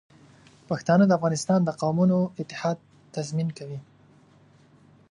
[0.69, 2.77] پښتانه د افغانستان د قومونو اتحاد
[3.15, 3.79] تضمین کوي.